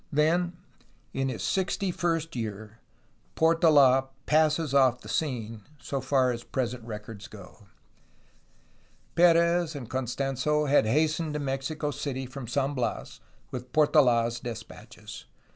[0.11, 0.57] Then
[1.13, 2.79] in his sixty first year,
[3.35, 7.67] Portold passes off the scene, so far as present records go.
[9.15, 13.19] P^rez and Costans6 had hastened to Mexico City from San Bias
[13.51, 15.25] with PortoM's despatches.